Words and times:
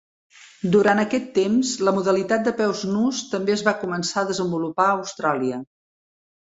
Durant 0.75 1.01
aquest 1.01 1.27
temps, 1.35 1.75
la 1.89 1.93
modalitat 1.99 2.47
de 2.49 2.55
peus 2.63 2.81
nus 2.95 3.23
també 3.35 3.57
es 3.59 3.67
va 3.71 3.77
començar 3.87 4.21
a 4.25 4.31
desenvolupar 4.35 4.89
a 4.93 4.99
Austràlia. 5.01 5.67